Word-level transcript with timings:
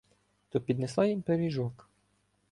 То 0.49 0.59
піднесла 0.61 1.05
їм 1.05 1.21
пиріжок. 1.21 1.87